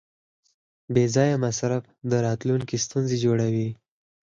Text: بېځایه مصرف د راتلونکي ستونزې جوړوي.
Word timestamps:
بېځایه 0.93 1.35
مصرف 1.45 1.83
د 2.09 2.11
راتلونکي 2.25 2.75
ستونزې 2.85 3.17
جوړوي. 3.23 3.69